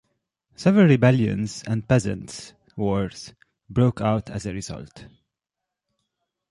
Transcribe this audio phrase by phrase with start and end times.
[0.55, 3.35] Several rebellions and peasants' wars
[3.69, 5.05] broke out as a result.